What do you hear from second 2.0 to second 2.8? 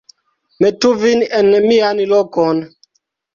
lokon.